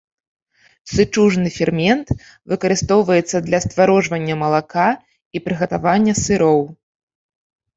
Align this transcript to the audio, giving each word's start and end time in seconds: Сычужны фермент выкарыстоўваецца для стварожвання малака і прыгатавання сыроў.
Сычужны 0.93 1.49
фермент 1.57 2.07
выкарыстоўваецца 2.53 3.43
для 3.49 3.59
стварожвання 3.67 4.35
малака 4.43 4.89
і 5.37 5.43
прыгатавання 5.45 6.13
сыроў. 6.25 6.59